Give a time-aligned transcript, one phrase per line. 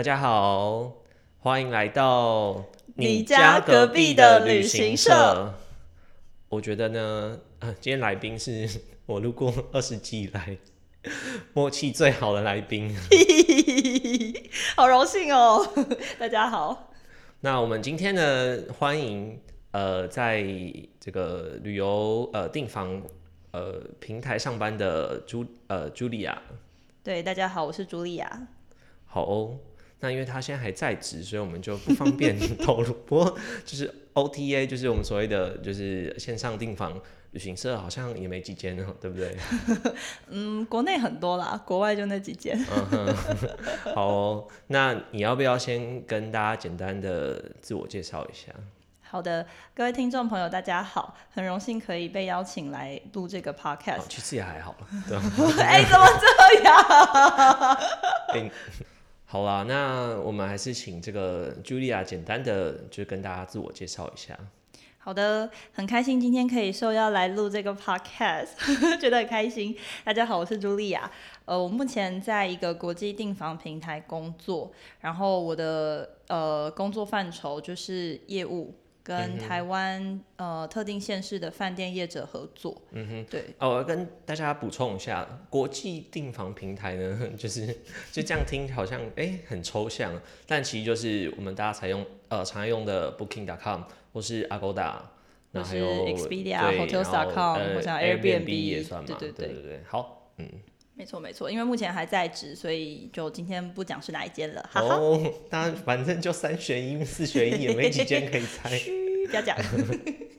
[0.00, 0.94] 大家好，
[1.40, 2.64] 欢迎来到
[2.94, 5.52] 你家隔壁的旅行社。
[6.48, 10.56] 我觉得呢，呃，今天来宾是我录过 二十集以来
[11.52, 12.96] 默契最好的来宾。
[14.74, 15.70] 好荣幸哦！
[16.18, 16.94] 大家好。
[17.40, 19.38] 那我们今天呢，欢迎
[19.72, 20.42] 呃，在
[20.98, 23.02] 这个旅游呃订房
[23.50, 26.40] 呃平台上班的朱呃朱莉亚。
[27.04, 28.48] 对，大家好，我是朱莉亚。
[29.04, 29.58] 好哦。
[30.00, 32.92] 那因为他现在还在职，所以我们就不方便 透露。
[33.06, 36.98] 不过就是 OTA，就是我们所谓的就是线上订房
[37.32, 39.36] 旅行社，好像也没几间哦，对不对？
[40.28, 42.58] 嗯，国内很多啦，国外就那几间。
[43.94, 48.52] 好哦，那你要不要先跟大家简单的自我介绍一下？
[49.02, 49.44] 好的，
[49.74, 54.02] 各位听众朋友，大家好，很荣幸可以被邀请来录这个 podcast。
[54.08, 54.74] 其实也还好
[55.60, 57.76] 哎，怎么这样？
[59.32, 64.36] 好啦，那我们还是请这个 Julia 简单的就跟大家自我介绍一下。
[64.98, 68.48] 好的，很开心今天可以受邀来录这个 podcast，
[69.00, 69.76] 觉得很开心。
[70.02, 71.08] 大家好，我是茱莉亚。
[71.44, 78.74] 呃，我目前在一个国际订房平台工作，然后我的呃工作范畴就是业务。
[79.16, 82.80] 跟台湾呃特定县市的饭店业者合作。
[82.92, 83.44] 嗯哼，对。
[83.58, 87.66] 哦，我要跟大家补充一下，国际订房平台呢， 就是
[88.12, 90.12] 就这样听好像哎很抽象，
[90.46, 94.94] 但其实就是我们大家采用呃常用的 Booking.com 或是 Agoda，
[95.50, 99.16] 那还有 Expedia、Hotels.com 或者 Airbnb 也算嘛。
[99.18, 100.48] 对对对对对，好，嗯。
[101.00, 104.70] 没错没错，因为目前还在职，所以就今天不讲是哪一间了。
[104.74, 108.78] 哦，当然反正就三选一、 四选一，也没几间可以猜。
[109.26, 109.56] 不要讲。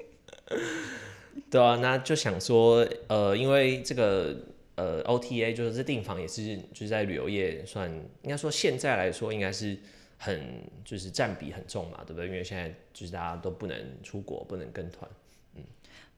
[1.50, 4.38] 对啊，那就想说，呃，因为这个
[4.76, 9.76] 呃 OTA 就是这订房也是就是在旅游业算，应该说现在来说应该是
[10.20, 12.28] 很就是占比很重嘛，对不对？
[12.28, 15.10] 因为现在就是大家都不能出国，不能跟团。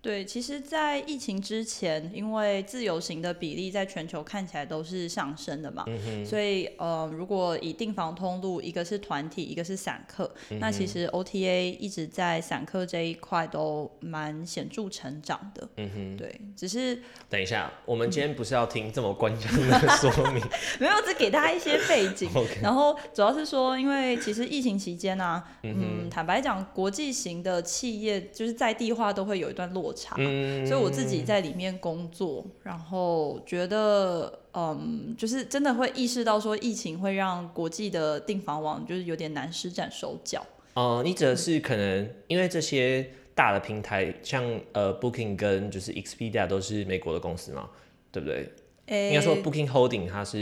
[0.03, 5.86] 对，其实，在疫情之前，因为自由行的比例在全球看起来都是上升的嘛，
[6.25, 15.69] 所以呃，如果以订房通路，一个是团体，一个是散客，那其实 OTA 一直在散客这一块都蛮显著成长的。
[15.78, 19.80] 嗯哼，对，只是等一下，我们今天不是要听这么官腔的
[20.12, 20.44] 说明，
[20.81, 22.30] 没有，只给大家一些背景。
[22.62, 29.93] 然后主要是说，因为其实疫情期间呢，嗯，坦白讲，国际型的企业就是在地化都会有一段落。
[30.18, 40.46] 嗯，所以我自己在里面工作，然后觉得，嗯，就是真的会意识到说，疫情会让国际的订房网就是有点难施展手脚。
[40.74, 47.70] 哦，你指的是可能因为这些大的平台，像呃 Booking 跟就是 Expedia 都是美国的公司嘛，
[48.12, 48.52] 对不对？
[48.88, 50.38] 应该说 Booking Holding 它是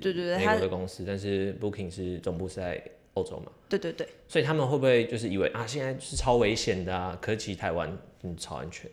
[0.00, 2.80] 对对对美国的公司，但是 Booking 是总部是在
[3.14, 3.50] 欧洲嘛？
[3.68, 4.06] 对对对。
[4.28, 7.18] 所以他们会不会就是以为啊，现在是超危险的啊？
[7.20, 7.90] 可其实台湾。
[8.32, 8.90] 嗯，超安全。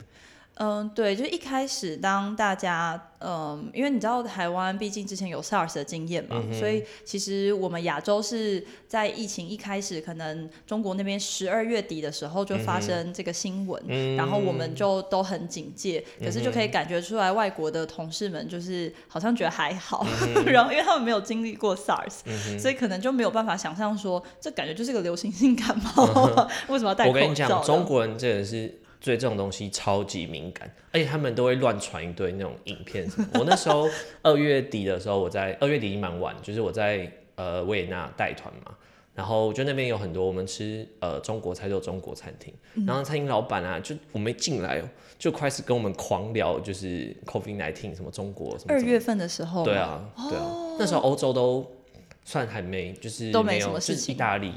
[0.58, 20.06] 嗯，对，就一开始当大家，嗯，因为你知道台湾毕竟之前有 SARS 的经验嘛，所以其实我们亚洲是在疫情一开始，可能中国那边十二月底的时候就发生这个新闻，然后我们就都很警戒，可是就可以感觉出来外国的同事们就是好像觉得还好，
[20.46, 27.18] 然后因为他们没有经历过 SARS，所以可能就没有办法想象说这感觉就是个流行性感冒， 为什么要戴口罩？
[27.18, 28.83] 我跟你讲，中国人真的是。
[29.03, 33.06] 对这种东西超级敏感，而且他们都会乱传一堆那种影片。
[33.34, 33.90] 我那时候
[34.24, 38.74] 二月底的时候，我在二月底已经蛮晚，就是我在呃维也纳带团嘛，
[39.13, 42.53] 然后就那边有很多我们吃呃中国菜，就中国餐厅，
[42.88, 44.88] 然后餐厅老板啊，就我没进来哦，
[45.19, 48.74] 就开始跟我们狂聊，就是 COVID nineteen 什么中国什么。
[48.74, 49.66] 二月份的时候。
[49.66, 50.50] 对啊，对啊，
[50.80, 51.69] 那时候欧洲都
[52.24, 54.16] 算还没，就是都没什么事情。
[54.16, 54.54] 意大利。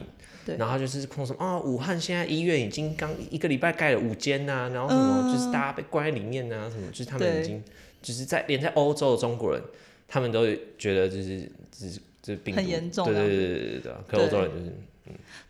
[0.59, 1.59] 然后就是碰什么啊？
[1.59, 7.63] 武汉现在医院已经刚一个礼拜盖了五间呐，然后什么就是大家被关在里面呐，什么就是他们已经
[8.01, 9.63] 就是在连在欧洲的中国人，
[10.07, 10.47] 他们都
[10.79, 11.41] 觉得就是
[11.73, 14.73] 就是这病很严重，对对对对对对，可欧洲人就是。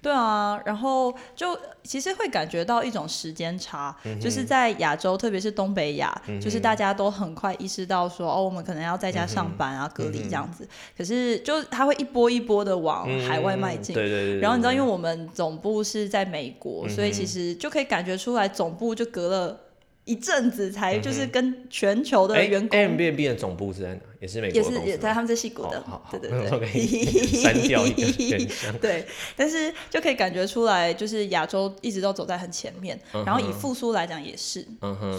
[0.01, 10.69] 对啊，然后就其实会感觉到一种时间差，就是在亚洲，特别是东北亚，就是大家都很快意识到说，哦，我们可能要在家上班啊，隔离这样子。
[10.97, 14.41] 可是就它会一波一波的往海外迈进，对对对。
[14.41, 19.61] 然后你知道，因为我们总部是在美国，所以其实就可以感觉出来，总部就隔了。
[20.07, 22.79] 一阵子才就是跟全球的哎员工。
[22.79, 24.01] Airbnb 的总部是在哪？
[24.21, 25.85] 也是美国也是也在他们在戏谷的。
[26.11, 27.05] 对对可对，以
[27.43, 29.05] 删掉一个对，
[29.37, 34.67] 但是就可以感觉出来，就是亚洲一直都走在很前面，然后以复苏来讲也是，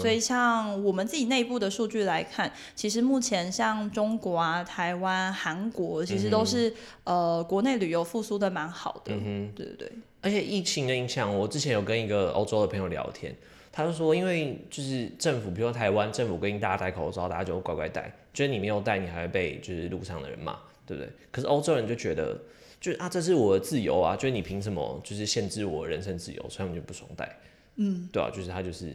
[0.00, 6.74] 所以像我们自己内部的数据来看，其实目前像中国啊、台湾、韩国，其实都是、
[7.04, 9.92] 呃国内旅游复苏的蛮好的，嗯对对对，
[10.22, 13.34] 而且疫情的影响，我之前有跟一个欧洲的朋友聊天，
[13.78, 21.08] 他就说，因为就是政府，比如说台湾政府规定大家戴口罩，大家就乖乖戴，就是你没有戴，你还会被就是路上的人骂，对不对？
[21.30, 22.36] 可是欧洲人就觉得，
[22.80, 26.42] 就是啊，这是我的自由啊，就是你凭什么就是限制我人身自由？
[26.48, 27.38] 所以他们就不爽戴，
[27.76, 28.92] 嗯，对啊，就是他就是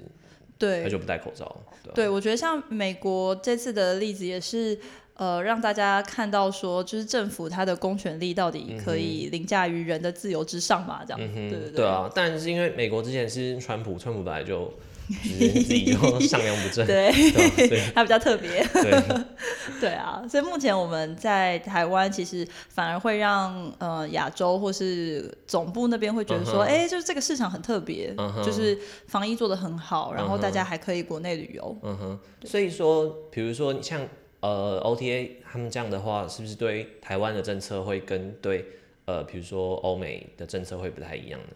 [0.60, 1.46] 对他就不戴口罩，
[1.82, 4.78] 对啊对，我觉得像美国这次的例子也是。
[5.16, 11.02] 呃，让大家看到说，就是政府它的公权力到底可以凌驾于人的自由之上嘛？
[11.08, 14.74] 这样，对对对啊，但是因为美国之前是川普，川普本来就
[15.10, 17.68] 就是自己就上梁不正，对，对吧？
[17.68, 18.66] 所以 它比较特别。
[18.74, 19.04] 对，
[19.82, 28.78] 对啊，所以目前我们在台湾其实反而会让呃亚洲或是总部那边会觉得说，哎、就是这个市场很特别，就是
[29.08, 31.78] 防疫做的很好，然后大家还可以国内旅游。
[31.84, 34.08] 嗯哼，所以说，比如说像
[34.44, 38.66] 呃 OTA 他们这样的话，是不是对台湾的政策会跟对
[39.06, 41.48] 呃比如说欧美的政策会不太一样呢？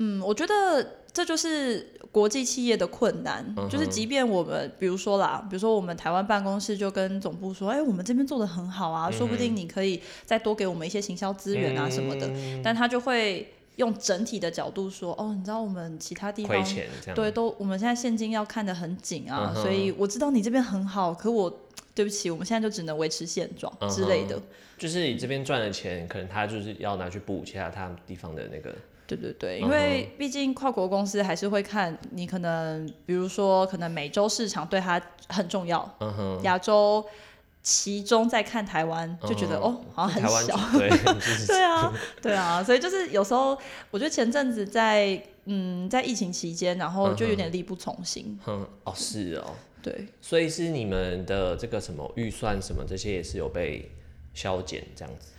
[0.00, 0.52] 嗯，我觉得
[1.12, 16.86] 这就是国际企业的困难，嗯就是即便我们比如说啦，比如说我们台湾办公室就跟总部说，哎、我们这边做的很好啊，说不定你可以再多给我们一些行销资源啊什么的，嗯但他就会用整体的角度说，哦，你知道我们其他地方亏钱？
[17.14, 21.52] 对，都我们现在现金要看得很紧啊，嗯所以我知道你这边很好，可我
[21.98, 24.36] 对不起，我们现在就只能维持现状嗯之类的。
[24.36, 24.42] 哼
[24.78, 28.72] 就是你这边赚的钱，可能他就是要拿去补其他他地方的那个，
[29.04, 35.92] 对对对，嗯因为毕竟跨国公司还是会看你可能，比如说可能美洲市场对它很重要，
[36.44, 37.04] 亚洲
[37.64, 40.56] 其中在看台湾，就觉得、嗯哦好像很小。
[40.78, 40.88] 对，
[41.48, 41.92] 对啊，
[42.22, 43.58] 对啊，所以就是有时候
[43.90, 48.38] 我觉得前阵子在嗯在疫情期间，然后就有点力不从心。
[48.46, 49.50] 嗯哦是哦，
[49.82, 53.90] 对，所以是你们的这个什么预算什么这些也是有被
[54.34, 55.30] 削减这样子。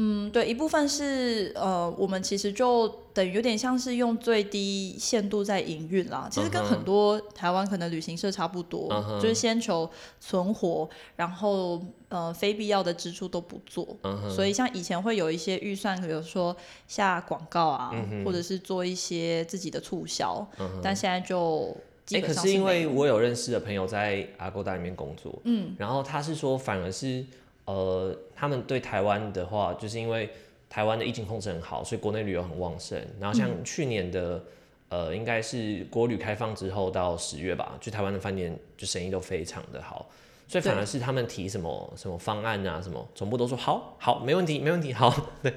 [0.00, 6.28] 嗯，对，一部分是呃，我们其实就等于有点像是用最低限度在营运啦。
[6.30, 8.88] 其实跟很多台湾可能旅行社差不多，
[9.20, 9.90] 就是先求
[10.20, 13.98] 存活，然后呃非必要的支出都不做。
[14.30, 16.56] 所以像以前会有一些预算，比如说
[16.86, 17.92] 下广告啊，
[18.24, 20.48] 或者是做一些自己的促销，
[20.80, 21.76] 但现在就
[22.08, 27.22] 基哎、本可是因为我有认识的朋友在 Agoda 里面工作，嗯，然后他是说反而是
[27.66, 30.30] 呃，他们对台湾的话，就是因为
[30.70, 32.98] 台湾的疫情控制很好，所以国内旅游很旺盛。
[33.20, 34.42] 然后像去年的、
[34.88, 40.10] 呃，应该是国旅开放之后到十月吧，就台湾的饭店就生意都非常的好。
[40.46, 45.52] 所以反而是他们提什么什么方案啊，什么总部都说好好没问题没问题好，对，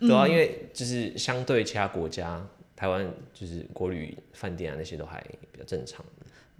[0.00, 2.44] 对啊，因为就是相对其他国家，
[2.76, 5.20] 台湾就是国旅饭店啊那些都还
[5.52, 6.04] 比较正常。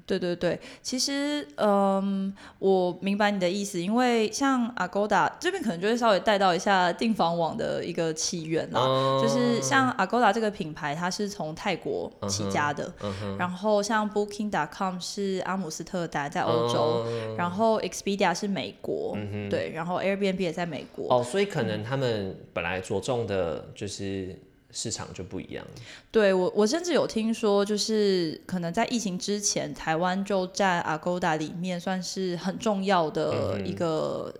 [0.06, 8.82] 对对对，其实嗯，我明白你的意思，因为像 Agoda 这边可能就会稍微带到一下订房网的一个起源啦。
[8.82, 9.18] 哦。
[9.22, 19.16] 就是像 Agoda 这个品牌，它是从泰国起家的，嗯然后像 Booking.com 是阿姆斯特丹在欧洲，嗯然后 Expedia 是美国，
[19.48, 24.38] 对，然后 Airbnb 也在美国，哦，所以可能他们本来着重的就是
[24.74, 25.64] 市场就不一样。
[26.10, 34.34] 对我，我甚至有听说，就是可能在疫情之前，台湾就在 Agoda 里面算是很重要的一个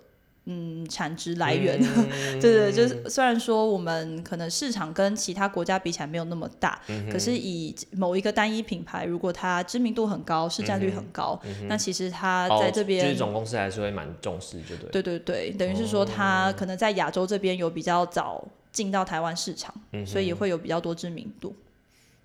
[0.45, 1.79] 嗯产值来源。
[1.81, 2.09] 嗯
[2.41, 14.89] 对对，就是虽然说我们可能市场跟其他国家比起来没有那么大，嗯可是以某一个单一品牌，如果它知名度很高，市占率很高，那其实它在这边、就是总公司还是会蛮重视，就对。
[14.91, 19.73] 对对对，等于是说它可能在亚洲这边有比较早进到台湾市场，
[20.05, 21.55] 所以也会有比较多知名度。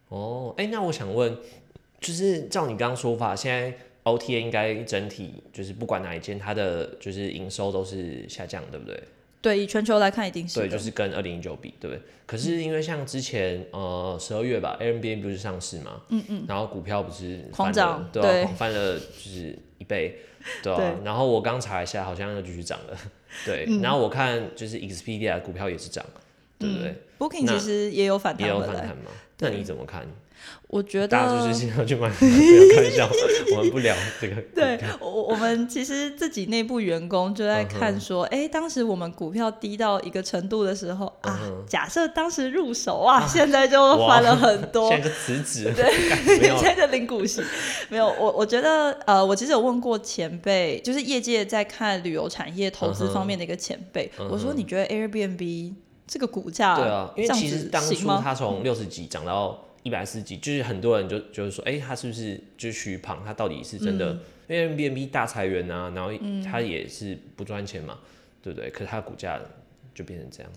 [0.08, 1.38] 哦，哎、那我想问，
[2.00, 9.00] 就是照你刚刚说法，现在 OTA 应该整体就是不管哪一间，它的就是营收都是下降，对不对？
[9.40, 12.02] 对，以全球来看，一定是对，就是跟二零一九比，对不对？
[12.26, 20.18] 可是因为像之前呃十二月吧，Airbnb 不是上市嘛，嗯嗯，然后股票不是狂涨对啊，对狂翻了就是一倍，
[20.62, 20.76] 对啊。
[20.76, 22.98] 对然后我刚查一下，好像又继续涨了，
[23.46, 23.64] 对。
[23.68, 26.04] 嗯然后我看就是 Expedia 股票也是涨，
[26.60, 29.10] 对不对？Booking 其实也有反也有弹嘛？
[29.38, 30.06] 那你怎么看？
[30.68, 33.10] 我觉得大家就是经常去买，不要开玩笑，
[33.56, 34.36] 我们不聊这个。
[34.54, 45.02] 对，我我们其实自己内部员工就在看说，哎、当时我们股票低到一个程度的时候啊，假设当时入手啊，现在就哇翻了很多现。
[45.02, 45.72] 在就辞职。
[45.74, 45.92] 对，
[46.56, 47.42] 现在就零股息，
[47.90, 55.74] 没有我我觉得呃，我其实有问过前辈，就是业界在看旅游产业投资方面的一个前辈，我说你觉得 Airbnb
[56.10, 58.20] 这个股价对啊，因为其实当初行吗？
[58.20, 63.22] 它从六十几涨到一百四十几，就是很多人就就是说，哎、它是不是就是虚胖？
[63.24, 64.18] 它到底是真嗯的？
[64.48, 66.10] 因为 B N B 大裁员啊，然后
[66.44, 68.00] 它也是不赚钱嘛，
[68.42, 68.68] 对不对？
[68.70, 69.40] 可是它的股价
[69.94, 70.50] 就变成这样。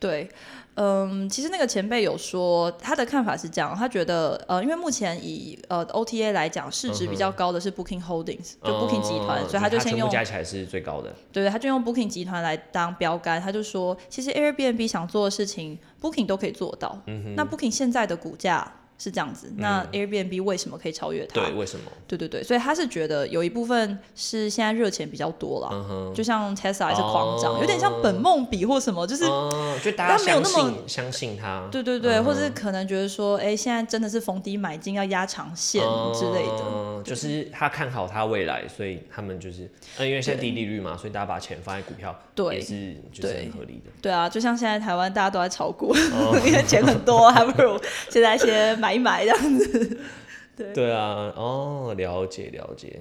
[0.00, 0.26] 对，
[0.74, 11.14] 嗯，其实那个前辈有说他的看法是这样，他觉得呃，因为目前以呃 OTA 来讲，市值比较高的是 Booking Holdings，、就 Booking 集团，嗯所以他就先用加起来是最高的。
[11.30, 16.98] 对，他就用 Booking 集团来当标杆，他就说，其实 Airbnb 想做的事情，Booking 都可以做到。
[17.06, 21.40] 嗯那 Booking 现在的股价是这样子，那 Airbnb 为什么可以超越它？
[21.40, 21.90] 对，为什么？
[22.06, 22.42] 对对对。
[22.44, 31.66] 所以他是觉得有一部分是现在热钱比较多嗯了，就像 Tesla 还是狂涨，有点像本梦比或什么，就是哦，就大家没有那么相信他。
[31.72, 36.64] 对对对，或者是可能觉得说，哎，现在真的是逢低买进，要压长线之类的。
[36.70, 39.66] 嗯，就是他看好他未来，所以他们就是，
[39.96, 42.56] 呃，因为现在低利率嘛，所以大家把钱放在股票，对。
[42.56, 43.90] 也是就是很合理的。
[44.02, 44.12] 对。
[44.12, 46.38] 啊，就像现在台湾大家都在炒股，哦。
[46.44, 47.80] 因为钱很多，还不如
[48.10, 50.00] 现在先买一买这样子。
[50.56, 53.00] 对对啊，哦，了解了解。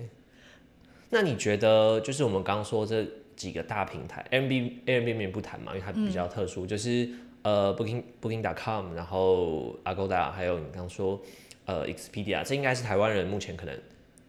[1.09, 3.05] 那你觉得，就是我们刚刚说这
[3.35, 7.09] 几个大平台，Airbnb Airbnb 不谈嘛，因为它比较特殊，就是
[7.41, 11.19] 呃 Booking Booking.com，然后 Agoda，还有你刚刚说
[11.65, 13.75] 呃 Expedia，这应该是台湾人目前可能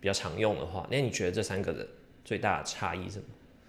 [0.00, 1.87] 比较常用的话，那你觉得这三个的
[2.25, 3.19] 最大的差异是什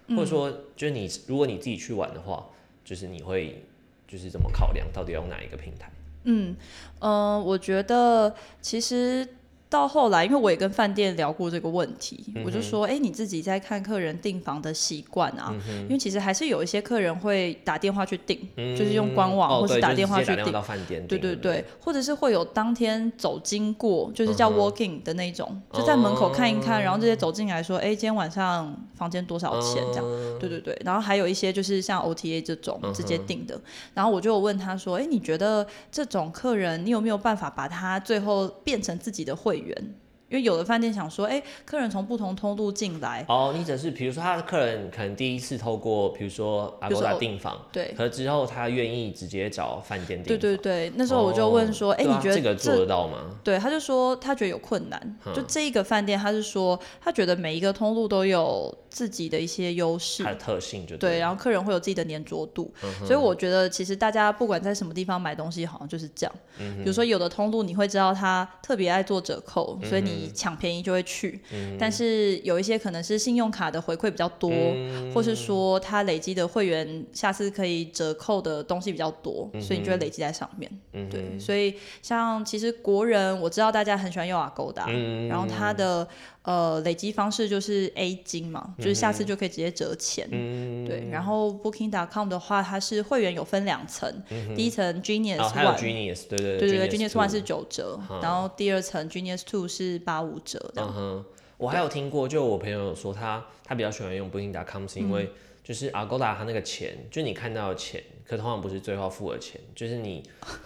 [0.07, 0.15] 么？
[0.15, 2.47] 或者说，就是你如果你自己去玩的话，
[2.83, 3.63] 就是你会
[4.07, 5.91] 就是怎么考量，到底要用哪一个平台？
[6.23, 6.55] 嗯，
[6.99, 9.27] 呃，我觉得其实
[9.71, 21.07] 到后来，因为我也跟饭店聊过这个问题，我就说，哎、你自己在看客人订房的习惯啊，因为其实还是有一些客人会打电话去订，就是用官网哦或是打电话去订。
[21.07, 30.05] 对对对，或者是会有当天走经过，就是叫 walking 的那种，就在门口看一看，然后这些走进来说，哎，今天晚上房间多少钱这样。
[30.37, 33.57] 对对对，然后还有一些就是像 OTA 这种直接订的，
[33.93, 39.95] 然后我就问他说，哎，你觉得这种客人，你有没有办法把他最后变成自己的会员？
[40.31, 47.93] 因为有的饭店想说，哎，客人从不同通路进来，哦，你只是比如说他的客人可能第一次透过比如说比如说 Agoda 订房，对。
[47.97, 53.17] 可之后他愿意直接找饭店订对房，对对，那时候我就问说，哎、你觉得这个做得到吗？
[53.43, 55.17] 对，他就说他觉得有困难。
[55.35, 60.23] 就这一个饭店，他是说他觉得每一个通路都有自己的一些优势。
[60.23, 66.35] 它，的特性就对，然后客人会有自己的粘着度，嗯所以我觉得其实大家不管在什么地方买东西，好像就是这样。
[66.59, 71.39] 嗯比如说有的通路你会知道他特别爱做折扣，所以嗯你抢便宜就会去。
[71.79, 80.71] 但是有一些可能是信用卡的回馈比较多，嗯或是说他累积的会员下次可以折扣的东西比较多，嗯所以你就会累积在上面。
[81.09, 84.87] 对，所以像其实国人我知道大家很喜欢用 Agoda，、
[85.27, 86.07] 然嗯后它的
[86.43, 90.27] 呃累积方式就是 A 金嘛，就是下次就可以直接折钱。
[90.31, 90.85] 嗯。
[90.85, 94.11] 对，然后 Booking.com 的话，它是会员有分两层，
[94.55, 100.71] 第一层 Genius 哦，还有、Genius，对对对对对 Genius，Genius One 是九折，然后第二层 Genius Two 是八五折。
[100.75, 101.25] 嗯哼，
[101.57, 105.29] 我还有听过，就我朋友有说他他比较喜欢用 Booking.com 是因嗯为
[105.63, 110.23] 就是 Agoda 他那个钱，就你看到的钱，可通常不是最后付的钱，就是你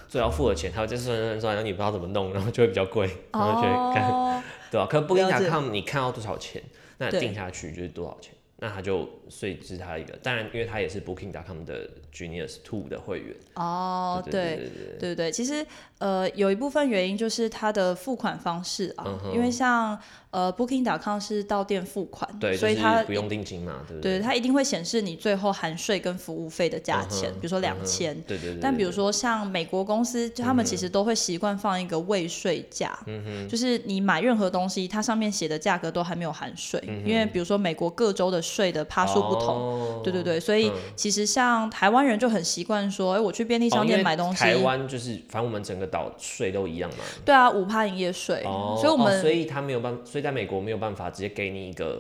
[0.08, 4.42] 最后付的钱，它会再算算算，然后你不知道怎么弄，然后就会比较贵，然后就会干，哦，
[4.76, 5.48] 对吧、可了解。
[5.48, 6.62] Booking.com 你看到多少钱，
[6.98, 15.66] 那定下去就是多少钱，那他就所以是他一个，当然因为他也是 Booking.com 的 Genius Two 的会员，哦，对对对对对对对，其实
[16.00, 19.98] 呃有一部分原因就是他的付款方式啊，嗯因为像
[20.32, 24.22] 呃 Booking.com 是到店付款，对，就是所以它不用定金嘛，对不对对？
[24.22, 32.98] 它一定会显示你最后含税跟服务费的价钱，比如说两千、嗯对对对，但比如说像美国公司，就他们其实都会习惯放一个未税价，
[33.50, 39.56] 就是你买任何东西，它上面写的价格都还没有含税，因为比如说美国各州的税的趴数不同。
[39.56, 40.02] 哦。
[40.04, 52.00] 对对对，所以其实像台湾人就很习惯说，哎、我去便利商店买东西，台湾就是反正我们整个岛税都一样嘛，对啊，五趴营业税，哦，所以我们、哦所以他没有办，所以在美国没有办法直接给你一个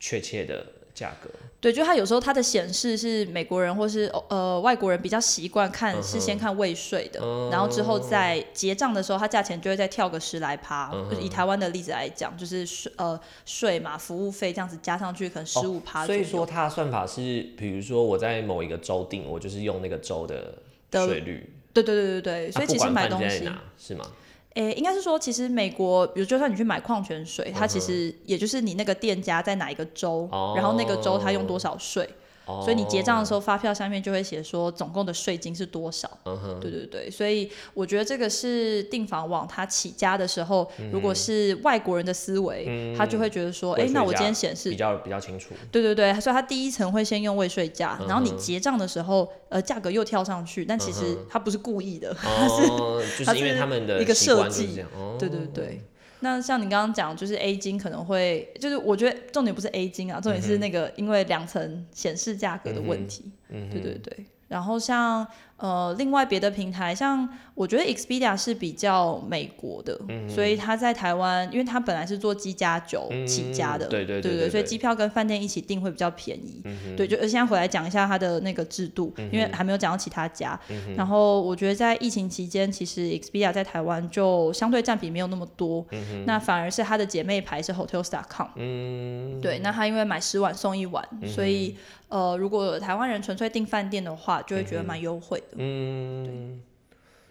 [0.00, 0.64] 确切的
[0.94, 1.30] 价格，
[1.60, 7.20] 对，就它有时候它的显示是美国人或是呃外国人比较习惯看，嗯是先看未税的，
[7.50, 10.90] 然后之后在结账的时候，它价钱就会再跳个十来趴。
[10.92, 16.14] 嗯就是以台湾的例子来讲，就是税呃税嘛，服务费这样子加上去，可能十五趴哦所。
[16.14, 17.20] 以说它的算法是，
[17.56, 20.54] 比如说我在某一个州定，我就是用那个州的
[20.90, 24.06] 的税率，对对对对对，所以其实买东西，是吗？
[24.54, 32.08] 诶，应该是说，其实美国，比如就算你去买矿泉水，它其实也就是你那个店家在哪一个州，然后那个州它用多少税。
[32.46, 36.10] 所以你结账的时候，发票上面就会写说总共的税金是多少。
[36.24, 45.54] 嗯对对对，所以我觉得这个是订房网它起家的时候，如果是外国人的思维，他就会觉得说，哎，那我今天显示比较比较清楚。
[45.70, 54.84] 对对对，所以他第一层会先用未税价，然后你结账的时候，呃，价格又跳上去，但其实他不是故意的， 他是就是因为他们的一个设计。
[55.18, 55.82] 对对对。
[56.22, 63.30] 那像你刚刚讲，就是 A 金可能会，就是我觉得重点不是 A 金啊，重点是那个因为两层显示价格的问题。
[63.48, 64.24] 嗯，对对对。
[64.48, 65.26] 然后像
[65.62, 69.96] 呃，另外别的平台，像我觉得 Expedia 是比较美国的，
[70.28, 76.60] 所以他在台湾，因为他本来是做机加酒起家的，对对对对，所以机票跟饭店一起订会比较便宜。
[76.96, 80.58] 对，就现在回来讲一下他的那个制度，因为还没有讲到其他家。
[80.96, 85.86] 然后我觉得在疫情期间，其实 Expedia 在台湾就相对占比没有那么多，
[86.26, 88.48] 那反而是他的姐妹牌是 Hotels.com。
[88.56, 91.76] 嗯，对，那他因为买十晚送一晚，所以。
[92.12, 95.56] 呃，如果台湾人纯粹订饭店的话，就会觉得蛮优惠的。
[95.58, 96.60] 嗯，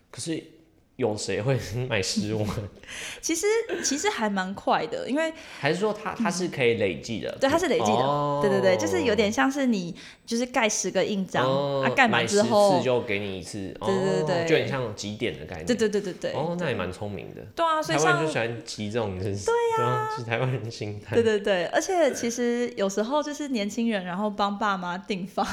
[0.10, 0.61] 可是。
[1.02, 1.58] 有谁会
[1.90, 2.48] 买十万？
[3.22, 3.46] 其实
[3.84, 16.32] 其实还蛮快的，因为 还是说它它是可以累计的，对，它是累计的，对对对，就是有点像是你就是盖十个印章，啊，盖满之后次就给你一次，对对对，就很像几点的概念，对对对对对。
[16.34, 19.32] 哦，那也蛮聪明的，对啊，所以台湾就喜欢集这种，对
[19.80, 25.48] 呀，是台湾人心态，对对对，而且其实有时候就是年轻人，然后帮爸妈订房，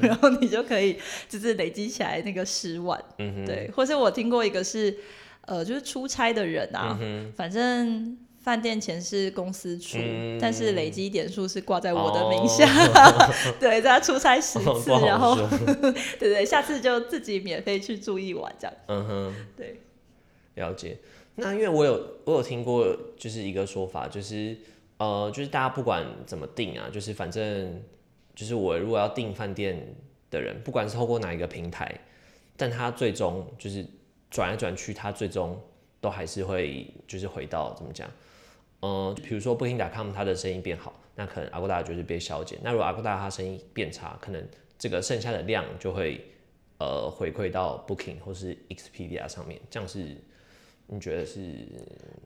[0.00, 0.96] 然后你就可以
[1.28, 4.93] 就是累积起来那个十万，嗯对，或是我听过一个是。
[5.42, 6.98] 呃，就是出差的人啊，
[7.36, 9.98] 反正饭店钱是公司出，
[10.40, 12.66] 但是累积点数是挂在我的名下。
[13.60, 15.36] 对，在他出差十次，然后
[16.18, 18.74] 对对，下次就自己免费去住一晚这样。
[18.86, 19.80] 嗯哼，对，
[20.54, 20.98] 了解。
[21.36, 24.56] 那因为我有我有听过，就是一个说法，就是
[24.98, 27.82] 呃，就是大家不管怎么定啊，就是反正
[28.34, 29.94] 就是我如果要订饭店
[30.30, 32.00] 的人，不管是透过哪一个平台，
[32.56, 33.84] 但他最终就是。
[34.34, 35.56] 转来转去，它最终
[36.00, 38.10] 都还是会就是回到怎么讲？
[38.80, 42.58] 嗯，比如说 Booking.com 它的生意变好，那可能 Agoda 就是被削减。
[42.64, 44.44] 那如果 Agoda 它生意变差，可能
[44.76, 46.20] 这个剩下的量就会
[46.78, 49.60] 呃回馈到 Booking 或是 Expedia 上面。
[49.70, 50.16] 这样是
[50.88, 51.40] 你觉得是？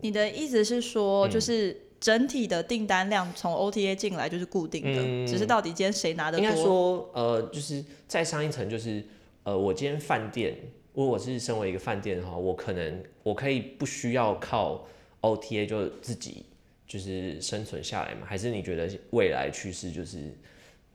[0.01, 6.45] 你的意思是说，就是整体的订单量从 OTA 进来就是固定的，只是到底今天谁拿的多？
[6.47, 9.05] 应该说，呃，就是再上一层，就是
[9.43, 10.57] 呃，我今天饭店。
[10.99, 14.85] 如果我是身为一个饭店的话，我可能我可以不需要靠
[15.21, 16.45] OTA 就自己
[16.89, 18.27] 就是生存下来嘛？
[18.27, 20.37] 还是你觉得未来趋势就是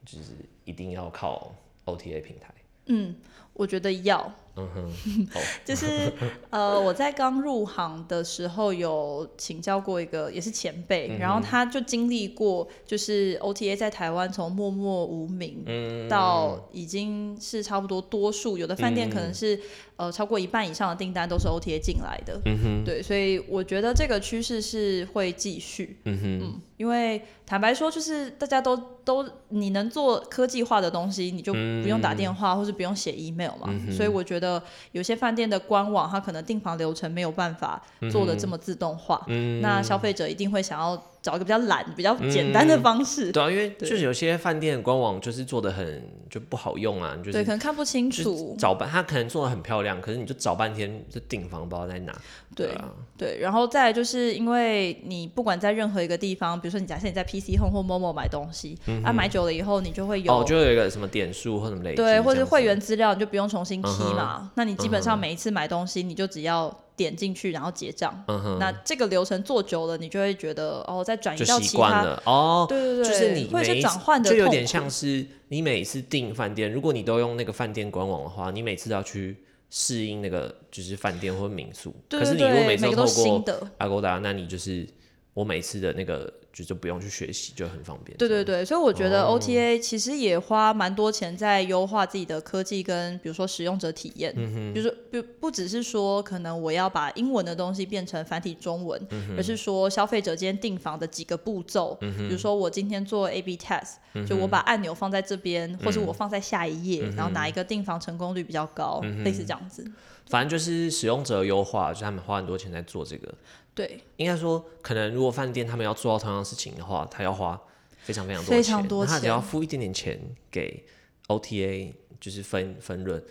[0.06, 0.34] 就是
[0.66, 2.54] 一定要靠 OTA 平台？
[2.88, 3.16] 嗯，
[3.54, 4.30] 我觉得要。
[4.56, 4.94] 嗯哼，
[5.66, 6.14] 就是
[6.52, 15.66] 呃，我在刚入行的时候有请教过一个也是前辈，然后他就经历过，就是 OTA 在台湾从默默无名
[16.08, 19.60] 到已经是差不多多数，有的饭店可能是
[20.04, 22.40] 呃超过一半以上的订单都是 OTA 进来的。
[22.46, 25.98] 嗯哼，对，所以我觉得这个趋势是会继续。
[26.06, 34.62] 嗯哼，因为坦白说，就是大家都都你能做科技化的东西，你就不用打电话或是不用写 email 嘛，所以我觉得。
[34.92, 39.26] 有些饭店的官网，它可能订房流程没有办法做的这么自动化，
[39.62, 43.32] 那消费者一定会想要找一个比较懒、比较简单的方式。
[43.32, 48.56] 对啊，因为就是有些饭店官网就是做的很就不好用啊，就是对，可能看不清楚。
[48.60, 52.14] 找半，他可能做的很漂亮，可是你就找半天就订房不知道在哪。
[52.56, 64.52] 对啊，对，然后再就是因为你不管在任何一个地方，比如说你假设你在 PC Home 或 Momo 买东西，啊，买久了以后你就会有哦，就有一个什么点数或什么类对，或者会员资料你就不用重新 key 嘛。
[64.56, 68.24] 那你基本上每一次买东西，你就只要点进去，然后结账。
[68.60, 79.38] 那这个流程做久了，你就会觉得哦，再转移到其他哦，对对对，就是你会转换的，就有点像是你每次订饭店，如果你都用那个饭店官网的话，你每次都要去
[79.70, 81.94] 适应那个就是饭店或民宿。
[82.10, 84.88] 可是你如果每次都透过阿勾达那你就是
[85.34, 86.32] 我每次的那个。
[86.54, 88.16] 就就不用去学习，就很方便。
[88.16, 94.32] 对对对，所以我觉得 OTA 其实也花蛮多钱在优化自己的科技跟比如说使用者体验。
[94.38, 94.74] 嗯哼。
[94.74, 99.02] 比如说不不只是说可能我要把英文的东西变成繁体中文，
[99.36, 101.98] 而是说消费者今天订房的几个步骤。
[102.02, 103.96] 嗯比如说我今天做 A/B test，
[104.28, 109.84] 就我把按钮放在这边，或者我放在下一页，然后哪一个订房成功率比较高，类似这样子。
[110.28, 113.34] 反正就是使用者优化，就他们花很多钱在做这个。
[113.76, 117.60] 对，应该说，可能如果饭店他们要做到同样的事情的话，他要花
[118.04, 120.20] 非常非常多钱，他只要付一点点钱
[120.52, 120.86] 给
[121.28, 123.24] OTA，就是分分润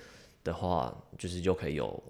[0.43, 2.03] 的话，就是就可以有。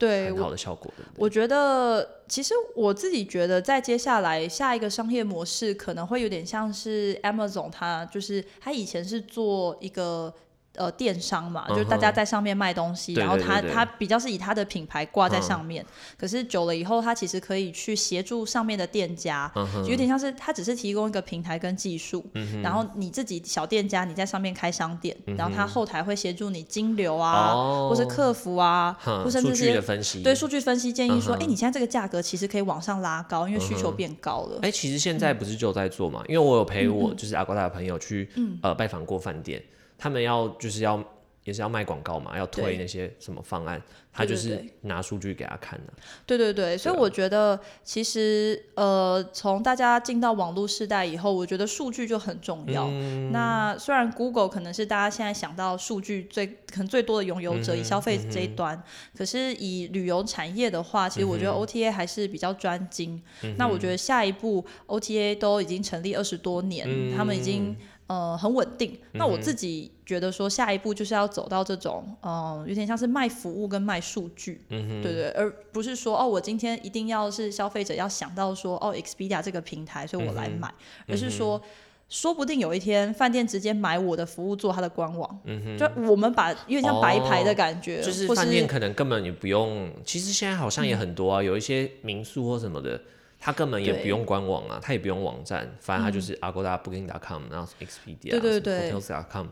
[0.00, 0.92] 很好的效果？
[1.16, 10.32] 我觉得，其实我自己觉得，在接下来下一个商业模式可能会有点像是 Amazon，它就是它以前是做一个。
[10.78, 13.74] 呃，电商嘛，就是大家在上面卖东西，对然后它对对对。
[13.74, 15.84] 它比较是以他的品牌挂在嗯上面。
[16.16, 22.24] 可是久了以后，他其实可以去协助上面的店家，嗯有点像是他只是提供一个平台跟技术，
[22.62, 27.88] 然后你自己小店家你在上面开商店，然后他后台会协助你金流啊，哦。
[27.90, 34.58] 或是客服啊，或甚至数据的是分析，对数据分析建议说，哎、你现在这个价格其实可以往上拉高，因为需求变高了。
[34.62, 36.22] 哎、其实现在不是就在做嘛？
[36.28, 38.28] 因为我有陪嗯我就是阿瓜达的朋友去、
[38.62, 39.62] 呃拜访过饭店，
[39.98, 41.04] 他们要就是要
[41.44, 43.82] 也是要卖广告嘛，要推那些什么方案，
[44.12, 45.92] 他就是拿数据给他看的、
[46.26, 52.86] 对对对，所以我觉得其实呃，从大家进到网络时代以后，我觉得数据就很重要。
[52.90, 53.32] 嗯。
[53.32, 58.82] 那虽然 Google 可能是大家现在想到数据最可能最多的拥有者，以消费这一端，
[59.16, 63.22] 可是以旅游产业的话，其实我觉得 OTA 还是比较专精。
[63.56, 67.74] 那我觉得下一步 OTA 都已经成立二十多年，他们已经。
[68.08, 68.98] 呃，很稳定。
[69.12, 80.74] 那我自己觉得说，下一步就是要走到这种，嗯、有点像是卖服务跟卖数据，对对，而不是说哦，我今天一定要是消费者要想到说，哦，Expedia 这个平台，所以我来买，
[81.06, 81.62] 而是说。
[82.10, 85.38] 说不定有一天，饭店直接买我的服务做它的官网，
[85.78, 92.98] 就我们把有点像白牌的感觉，就是或饭店可能根本也不用，其实现在好像也很多啊，有一些民宿或什么的，
[93.40, 99.46] 他根本也不用官网啊，他也不用网站，反正他就是 Agoda、Booking.com，然后 Expedia、Hotels.com，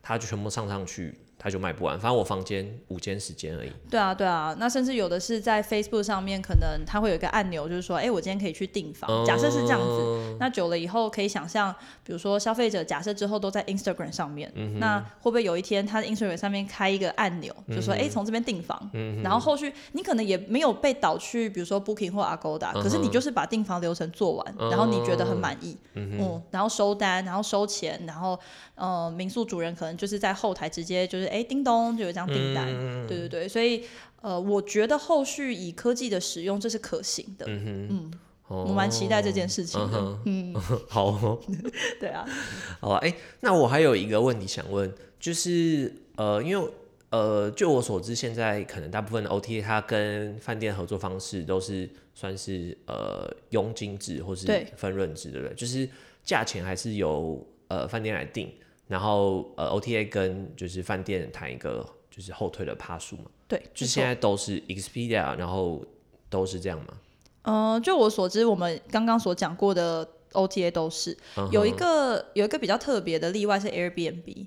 [0.00, 1.98] 他就全部上上去，他就卖不完。
[1.98, 3.72] 反正我房间五间十间而已。
[3.90, 9.24] 对啊，对啊，那甚至有的是在 Facebook 上面，可能它会有一个按钮，就是说，哎，我今天可以去订房。
[9.24, 11.74] 假设是这样子，嗯那久了以后可以想象，
[12.04, 28.38] 比如说消费者假设之后都在 Instagram 上面，嗯那会不会有一天他的 Instagram 上面开一个按钮，就说，哎，从这边订房，嗯然后后续你可能也没有被导去，比如说 Booking 或 Agoda，、可是你就是把订房流程做完，然后你觉得很满意，嗯然后收单，然后收钱，然后
[28.74, 33.84] 呃，民宿主人可能就是在后台直接就是哎叮咚就有一张订单，嗯对对对，所以
[34.20, 38.10] 呃，我觉得后续以科技的使用这是可行的，嗯
[38.48, 41.40] 哦我蛮期待这件事情的，嗯哼， 好哦，
[41.98, 42.24] 对啊，
[42.80, 46.70] 好啊，哎、那我还有一个问题想问，就是呃，因为
[47.10, 55.54] 呃，就我所知，现在可能大部分的 OTA 它跟饭店合作方式都是算是呃佣金制或是分润制，对不对？
[55.54, 55.88] 就是
[56.24, 58.50] 价钱还是由呃饭店来定，
[58.92, 65.82] 然后呃 OTA 跟就是饭店谈一个就是后退的趴数嘛，对，就现在都是 Expedia，然后
[66.28, 66.94] 都是这样嘛？
[67.40, 74.46] 呃，就我所知，我们刚刚所讲过的 OTA 都是、嗯有一个有一个比较特别的例外是 Airbnb，、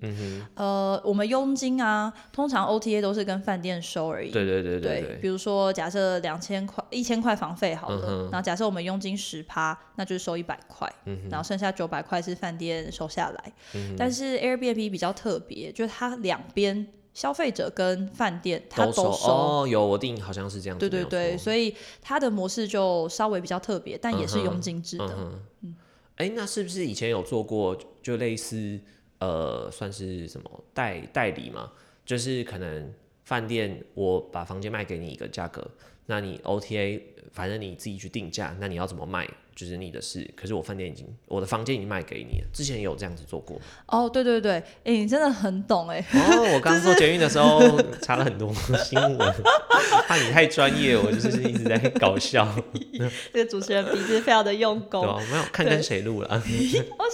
[0.56, 4.32] 呃，嗯我们佣金啊，通常 OTA 都是跟饭店收而已。
[4.32, 13.54] 对对对对对，比如说假设两千块、一千块房费好了，然后假设我们佣金十趴，那就是收一百块，嗯然后剩下九百块是饭店收下来。
[13.98, 19.32] 但是 Airbnb 比较特别，就是它两边消费者跟饭店他都都收。
[19.32, 25.16] 哦，有我定好像是这样子，对对对，所以它的模式就稍微比较特别，但也是佣金制的。
[25.18, 25.76] 嗯哼，
[26.18, 28.80] 哎、那是不是以前有做过就就类似
[29.20, 31.72] 呃，算是什么代代理嘛？
[32.06, 35.66] 就是可能饭店我把房间卖给你一个价格，
[36.06, 37.02] 那你 OTA
[37.32, 40.30] 反正你自己去定价，那你要怎么卖就是你的事。
[40.36, 43.60] 可是我饭店已经我的房间已经卖给你了，之前也有这样子做过。
[43.88, 46.00] 哦，对对对，哎、你真的很懂哎。
[46.14, 49.34] 哦，我刚做捷运的时候查了很多新闻，
[50.08, 52.48] 怕你太专业，我就是一直在搞笑，
[53.34, 55.06] 这个主持人鼻子非常的用 功。
[55.32, 56.28] 没有看跟谁录了。
[56.36, 56.42] 哦，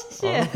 [0.10, 0.48] 谢谢。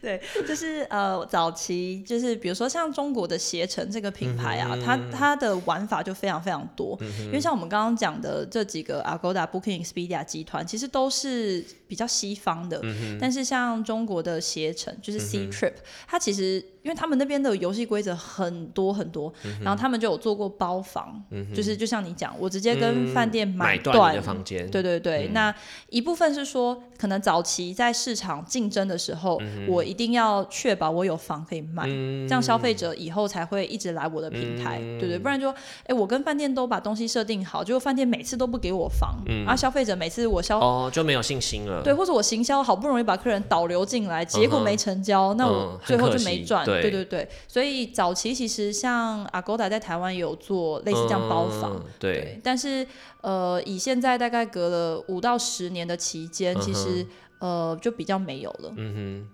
[0.00, 6.98] 对，就是呃，早期就是比如说像中国的携程这个品牌啊，它它的玩法就非常非常多。
[7.26, 12.82] 因为像我们刚刚讲的这几个 Agoda、Booking、Expedia 集团，其实都是比较西方的。
[13.20, 15.74] 但是像中国的携程，就是 C Trip，、
[16.08, 21.22] 它其实因为他们那边的游戏规则很多很多，然后他们就有做过包房，
[21.54, 25.54] 就是就像你讲，我直接跟饭店买断房间，对对对，那
[25.88, 31.86] 一部分是说，可能早期在市场竞争的时候，我一定要确保我有房可以卖，
[32.26, 35.54] 这样消费者以后才会一直来我的平台，对对，不然就，
[35.86, 40.58] 哎，我跟饭店都把东西设定好，结果饭店每次都不给我房，啊，消费者每次我消。
[40.58, 41.82] 哦，就没有信心了。
[41.84, 46.64] 对，或者我行销好不容易把客人导流进来，结果没成交，那我嗯最后就没赚。
[46.64, 52.86] 对对对对，所以早期其实像 Agoda 在台湾也有做类似这样包房，嗯对，对，但是
[53.20, 57.06] 呃，以现在大概隔了五到十年的期间，其实
[57.38, 58.72] 呃就比较没有了。
[58.76, 59.28] 嗯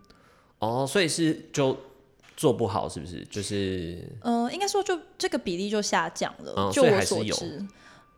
[0.59, 1.77] 哼哦，所以是就
[2.37, 3.25] 做不好，是不是？
[3.31, 6.55] 就是呃，应该说就这个比例就下降了。
[6.57, 7.67] 嗯就我所知，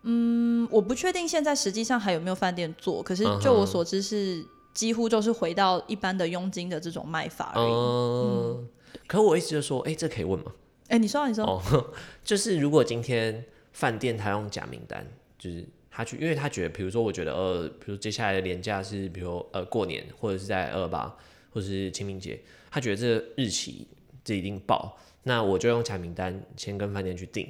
[0.03, 7.71] 嗯，我不确定现在实际上还有没有饭店做，可是就我所知是几乎就是回到一般的佣金的这种卖法而已。
[7.71, 8.67] 嗯，
[9.07, 10.51] 可我一直就说，哎、这可以问吗？
[10.89, 11.61] 哎、你说啊你说，哦，
[12.23, 15.07] 就是如果今天饭店他用假名单，
[15.39, 21.15] 就是他去，因为他觉得，比如说，我觉得呃，比如接下来的年假是，比如呃过年，或者是在二八，
[21.51, 22.39] 或者是清明节，
[22.69, 23.87] 他觉得这个日期
[24.23, 27.47] 这一定爆，那我就用假名单先跟饭店去订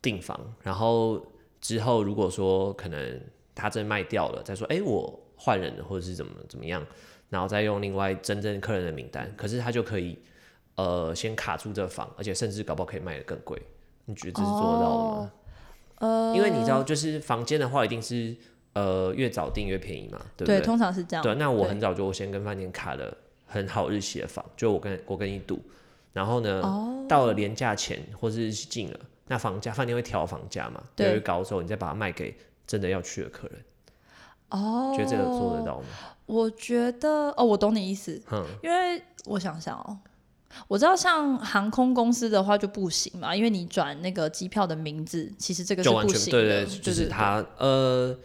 [0.00, 1.20] 订房，然后
[1.60, 3.20] 之后如果说可能
[3.54, 6.84] 他真卖掉了，再说，哎、我换人，或者是怎么怎么样，
[7.28, 10.18] 然后再用另外真正客人的名单，可是他就可以。
[10.80, 13.60] 呃，先卡住这房，而且甚至搞不好可以卖得更贵。
[14.04, 15.32] 你觉得这是做得到的吗？
[15.96, 18.32] 呃，因为你知道，就是房间的话，一定是
[18.74, 20.60] 呃越早订越便宜嘛，对不对？
[20.60, 21.22] 通常是这样。
[21.24, 23.12] 对，那我很早就先跟饭店卡了
[23.44, 25.60] 很好日期的房，就我跟我跟你赌，
[26.12, 31.06] 然后呢，哦到了年假前或是日期近了，那房价饭店会调房价嘛，对。
[31.06, 32.36] 越来越高之后，你再把它卖给
[32.66, 33.64] 真的要去的客人，
[34.50, 35.86] 哦，觉得这个做得到吗？
[36.26, 39.98] 我觉得哦，我懂你意思，嗯，因为我想想哦，
[40.66, 47.08] 我知道像航空公司的话就不行嘛，因为你转那个机票的名字，其实这个是就完全不行的，对对，就是对。
[47.08, 48.18] 它呃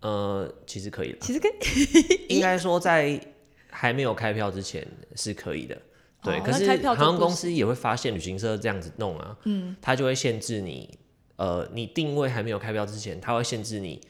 [0.00, 1.18] 呃，其实可以了。
[1.20, 3.20] 其实可以应该说在
[3.70, 5.76] 还没有开票之前是可以的，
[6.22, 6.38] 对。
[6.38, 10.90] 哦可是航空公司也会发现旅行社这样子弄啊，嗯，他就会限制你，
[11.36, 14.00] 呃，你定位还没有开票之前，他会限制你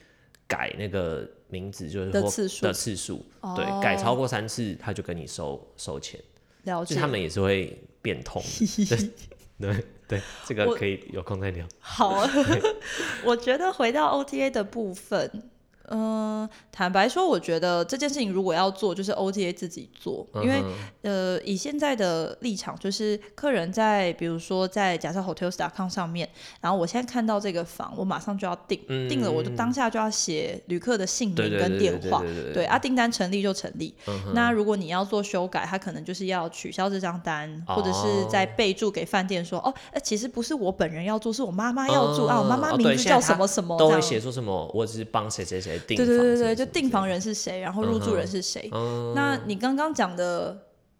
[0.46, 3.24] 改那个名字，就是或的次数的次数，
[3.56, 6.20] 对，哦改超过三次，他就跟你收收钱，
[6.64, 6.94] 了解。
[6.94, 8.42] 就他们也是会变通，
[8.88, 9.10] 对
[9.58, 11.66] 对对，这个可以有空再聊。
[11.80, 12.24] 好，
[13.24, 15.50] 我觉得回到 OTA 的部分，
[15.90, 20.62] 嗯、坦白说，我觉得这件事情如果要做，就是 OTA 自己做，因为、
[21.02, 26.28] 嗯呃，以现在的立场，就是客人在比如说在假设 Hotels.com 上面，
[26.60, 32.22] 然后我现在看到这个房，我马上就要订，嗯订了我就当下就要写旅客的姓名跟电话，
[32.52, 33.94] 对啊，订单成立就成立。
[34.06, 34.32] 嗯。
[34.34, 38.28] 那如果你要做修改，他可能就是要取消这张单，或者是哦。
[38.30, 48.68] 在备注给饭店说，哦，呃，其实不是我本人要做，是我妈妈要做、啊，我妈妈哦名字叫什么什么，都会写说什么，我只是帮谁谁谁订对对对对，就订房人是谁，然后入住人是谁。
[48.72, 50.56] 嗯那你刚刚讲的，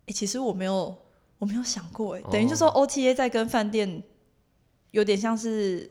[0.06, 0.96] 诶其实我没有
[1.38, 4.02] 我没有想过，等于就说 OTA 在跟饭店
[4.90, 5.90] 有点像是，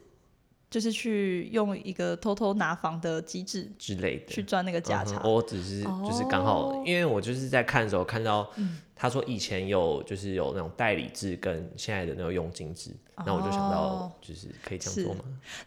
[0.69, 4.33] 就是去用一个偷偷拿房的机制之类的。
[4.33, 5.21] 去赚那个价差。
[5.23, 6.83] 嗯我只是就是刚好，哦。
[6.85, 8.49] 因为我就是在看的时候看到，
[8.95, 12.91] 他说以前有就是有那种代理制跟现在的那种佣金制，
[13.25, 15.21] 那我就想哦到就是可以这样做吗？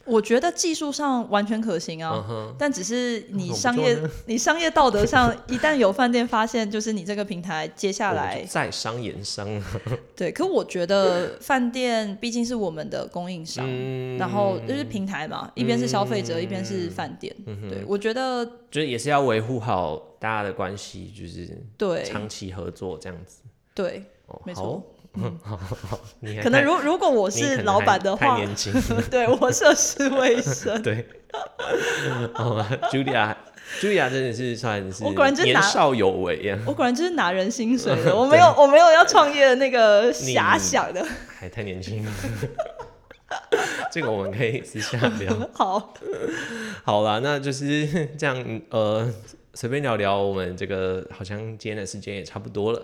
[0.06, 9.46] 我觉得技术上完全可行啊，嗯，但只是你商业 你商业道德上，一旦有饭店发现，就是你这个平台接下我来在商言商，
[10.16, 14.16] 对，可我觉得饭店毕竟是我们的供应商，嗯。
[14.18, 17.34] 然后就是平台嘛，一边是消费者，一边是饭店。
[17.46, 23.42] 嗯对，我觉得就是也是要维护好大家的关系，就是对长期合作这样子。
[23.74, 24.94] 对，哦，没好错。
[26.20, 28.72] 你 可能如如果我是老板的话，太年轻，
[29.10, 30.80] 对我涉世未深。
[30.82, 31.06] 对。
[32.34, 33.34] 哦，Julia。
[33.80, 41.06] Julia 真的是算是我果然就是拿年少有为呀，我果然就是拿人薪水的，我没有我没有要创业的那个遐想的。
[41.28, 42.02] 还太年轻。
[43.92, 45.36] 这个我们可以私下聊。
[45.52, 45.92] 好，
[46.82, 49.06] 好啦，那就是这样，呃，
[49.58, 52.80] 随便聊聊，我们这个好像今天的时间也差不多了。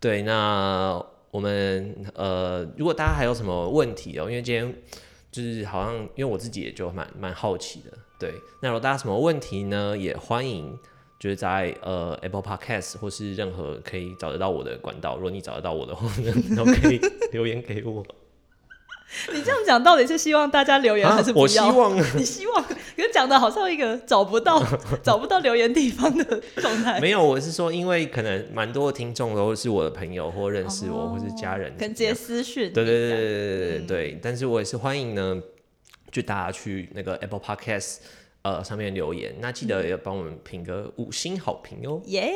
[0.00, 0.98] 对，那
[1.30, 4.74] 我们呃，如果大家还有什么问题哦、因为今天
[5.30, 7.92] 就是好像，因为我自己也就蛮蛮好奇的。
[8.18, 10.74] 对，那如果大家什么问题呢，也欢迎
[11.20, 16.98] 就是在呃 Apple Podcast 或是任何可以找得到我的管道，如果你找得到我的话呢， 都可以
[17.30, 18.02] 留言给我。
[19.32, 21.90] 你这样讲到底是希望大家留言还是不要？
[22.16, 24.62] 你希望，可讲的好像一个找不到、
[25.02, 27.00] 找不到留言地方的状态。
[27.00, 32.72] 没有，我是说，因为可能蛮多的听众都是我的朋友或认识我或是家人，跟接私讯。
[32.72, 34.20] 对对对对对对对。
[34.22, 35.40] 但是我也是欢迎呢，
[36.10, 37.98] 就大家去那个 Apple Podcast，
[38.42, 39.34] 呃，上面留言。
[39.40, 42.02] 那记得要帮我们评个五星好评哦。
[42.06, 42.30] 耶！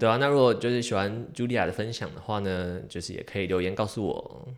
[0.00, 4.48] 对啊，那如果就是喜欢 Julia 的分享的话呢，就是也可以留言告诉我。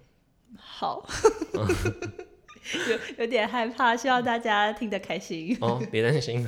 [0.56, 1.06] 好，
[1.56, 5.56] 有有点害怕，希望大家听得开心。
[5.60, 6.46] 哦，别担心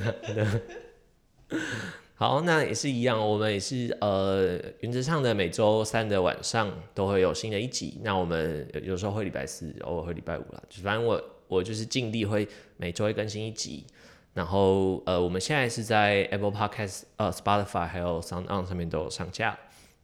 [2.15, 7.99] 好，那也是一样，我们也是呃，原则上的每周三的晚上都会有新的一集。
[8.01, 10.61] 那我们有有时候会礼拜四，偶尔会礼拜五啦。
[10.67, 13.85] 就反正我我就是尽力会每周会更新一集。
[14.33, 19.57] 然后呃，我们现在是在 Apple Podcast、呃 Spotify 还有 Sound On 上面都有上架。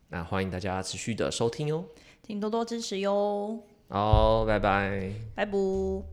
[0.09, 1.85] 那欢迎大家持续的收听哦。
[2.25, 3.59] 请多多支持哟，
[3.89, 5.11] 好，拜拜。
[5.35, 6.12] 拜拜。